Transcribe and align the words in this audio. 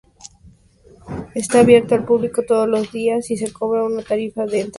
Está 1.35 1.59
abierto 1.59 1.93
al 1.93 2.05
público 2.05 2.41
todos 2.41 2.67
los 2.67 2.91
días 2.91 3.29
y 3.29 3.37
se 3.37 3.53
cobra 3.53 3.83
una 3.83 4.01
tarifa 4.01 4.47
de 4.47 4.61
entrada. 4.61 4.69